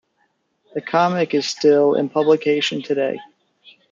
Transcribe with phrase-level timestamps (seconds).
[0.73, 3.19] The comic is still in publication today.